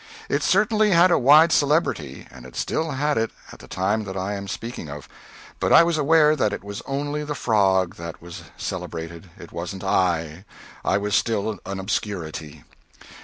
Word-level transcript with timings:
It 0.29 0.41
certainly 0.41 0.89
had 0.89 1.11
a 1.11 1.19
wide 1.19 1.51
celebrity, 1.51 2.25
and 2.31 2.43
it 2.43 2.55
still 2.55 2.89
had 2.93 3.19
it 3.19 3.29
at 3.51 3.59
the 3.59 3.67
time 3.67 4.03
that 4.05 4.17
I 4.17 4.33
am 4.33 4.47
speaking 4.47 4.89
of 4.89 5.07
but 5.59 5.71
I 5.71 5.83
was 5.83 5.95
aware 5.95 6.35
that 6.35 6.53
it 6.53 6.63
was 6.63 6.81
only 6.87 7.23
the 7.23 7.35
frog 7.35 7.97
that 7.97 8.19
was 8.19 8.41
celebrated. 8.57 9.29
It 9.37 9.51
wasn't 9.51 9.83
I. 9.83 10.43
I 10.83 10.97
was 10.97 11.13
still 11.13 11.59
an 11.67 11.79
obscurity. 11.79 12.63